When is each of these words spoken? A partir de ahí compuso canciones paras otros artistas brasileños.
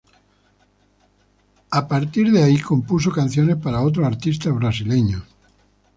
A 1.69 1.87
partir 1.87 2.31
de 2.31 2.41
ahí 2.41 2.57
compuso 2.59 3.11
canciones 3.11 3.57
paras 3.57 3.83
otros 3.83 4.07
artistas 4.07 4.55
brasileños. 4.55 5.21